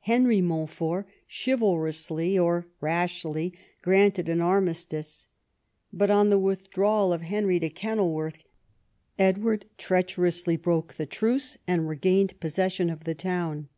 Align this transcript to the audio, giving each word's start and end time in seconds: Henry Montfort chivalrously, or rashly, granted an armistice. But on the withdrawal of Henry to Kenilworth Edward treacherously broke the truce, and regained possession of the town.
Henry 0.00 0.42
Montfort 0.42 1.06
chivalrously, 1.26 2.38
or 2.38 2.66
rashly, 2.82 3.54
granted 3.80 4.28
an 4.28 4.42
armistice. 4.42 5.28
But 5.90 6.10
on 6.10 6.28
the 6.28 6.38
withdrawal 6.38 7.14
of 7.14 7.22
Henry 7.22 7.58
to 7.60 7.70
Kenilworth 7.70 8.44
Edward 9.18 9.64
treacherously 9.78 10.58
broke 10.58 10.96
the 10.96 11.06
truce, 11.06 11.56
and 11.66 11.88
regained 11.88 12.38
possession 12.40 12.90
of 12.90 13.04
the 13.04 13.14
town. 13.14 13.70